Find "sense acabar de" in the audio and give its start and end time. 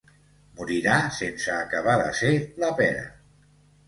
1.17-2.07